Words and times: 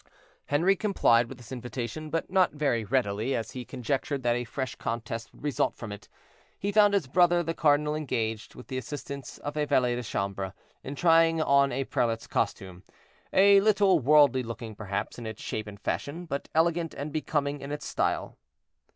Henri 0.47 0.75
complied 0.75 1.29
with 1.29 1.37
this 1.37 1.51
invitation, 1.51 2.09
but 2.09 2.27
not 2.27 2.53
very 2.53 2.83
readily, 2.83 3.35
as 3.35 3.51
he 3.51 3.63
conjectured 3.63 4.23
that 4.23 4.35
a 4.35 4.43
fresh 4.45 4.73
contest 4.77 5.31
would 5.31 5.43
result 5.43 5.75
from 5.75 5.91
it; 5.91 6.09
he 6.57 6.71
found 6.71 6.95
his 6.95 7.05
brother 7.05 7.43
the 7.43 7.53
cardinal 7.53 7.93
engaged, 7.93 8.55
with 8.55 8.65
the 8.65 8.79
assistance 8.79 9.37
of 9.37 9.55
a 9.55 9.65
valet 9.65 9.93
de 9.95 10.01
chambre, 10.01 10.55
in 10.83 10.95
trying 10.95 11.39
on 11.39 11.71
a 11.71 11.83
prelate's 11.83 12.25
costume, 12.25 12.81
a 13.31 13.59
little 13.61 13.99
worldly 13.99 14.41
looking, 14.41 14.73
perhaps, 14.73 15.19
in 15.19 15.27
its 15.27 15.43
shape 15.43 15.67
and 15.67 15.79
fashion, 15.79 16.25
but 16.25 16.49
elegant 16.55 16.95
and 16.95 17.13
becoming 17.13 17.61
in 17.61 17.71
its 17.71 17.85
style. 17.85 18.39